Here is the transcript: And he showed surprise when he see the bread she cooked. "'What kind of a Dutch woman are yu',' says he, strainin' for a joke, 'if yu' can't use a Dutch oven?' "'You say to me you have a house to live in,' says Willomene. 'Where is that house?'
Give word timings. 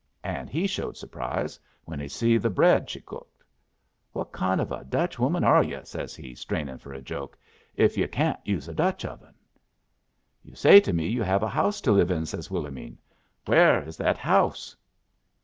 And 0.23 0.49
he 0.49 0.65
showed 0.65 0.97
surprise 0.97 1.59
when 1.85 1.99
he 1.99 2.07
see 2.07 2.39
the 2.39 2.49
bread 2.49 2.89
she 2.89 3.01
cooked. 3.01 3.43
"'What 4.13 4.31
kind 4.31 4.59
of 4.59 4.71
a 4.71 4.83
Dutch 4.83 5.19
woman 5.19 5.43
are 5.43 5.61
yu',' 5.63 5.81
says 5.83 6.15
he, 6.15 6.33
strainin' 6.33 6.79
for 6.79 6.91
a 6.91 7.03
joke, 7.03 7.37
'if 7.75 7.95
yu' 7.99 8.07
can't 8.07 8.39
use 8.43 8.67
a 8.67 8.73
Dutch 8.73 9.05
oven?' 9.05 9.35
"'You 10.41 10.55
say 10.55 10.79
to 10.79 10.91
me 10.91 11.05
you 11.07 11.21
have 11.21 11.43
a 11.43 11.47
house 11.49 11.81
to 11.81 11.91
live 11.91 12.09
in,' 12.09 12.25
says 12.25 12.49
Willomene. 12.49 12.97
'Where 13.45 13.83
is 13.83 13.95
that 13.97 14.17
house?' 14.17 14.75